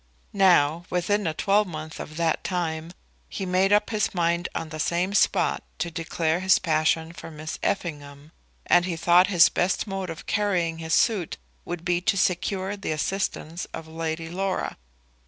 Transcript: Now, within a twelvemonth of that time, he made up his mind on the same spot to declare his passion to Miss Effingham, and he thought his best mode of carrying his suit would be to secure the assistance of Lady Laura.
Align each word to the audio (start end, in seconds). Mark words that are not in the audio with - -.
Now, 0.33 0.85
within 0.89 1.27
a 1.27 1.33
twelvemonth 1.35 1.99
of 1.99 2.17
that 2.17 2.43
time, 2.43 2.91
he 3.29 3.45
made 3.45 3.71
up 3.71 3.91
his 3.91 4.15
mind 4.15 4.49
on 4.55 4.69
the 4.69 4.79
same 4.79 5.13
spot 5.13 5.61
to 5.77 5.91
declare 5.91 6.39
his 6.39 6.57
passion 6.57 7.13
to 7.13 7.29
Miss 7.29 7.59
Effingham, 7.61 8.31
and 8.65 8.85
he 8.85 8.95
thought 8.95 9.27
his 9.27 9.49
best 9.49 9.85
mode 9.85 10.09
of 10.09 10.25
carrying 10.25 10.79
his 10.79 10.95
suit 10.95 11.37
would 11.65 11.85
be 11.85 12.01
to 12.01 12.17
secure 12.17 12.75
the 12.75 12.91
assistance 12.91 13.65
of 13.75 13.87
Lady 13.87 14.27
Laura. 14.29 14.75